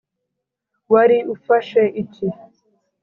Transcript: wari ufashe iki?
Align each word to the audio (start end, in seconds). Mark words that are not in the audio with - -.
wari 0.91 1.17
ufashe 1.33 1.81
iki? 2.01 2.27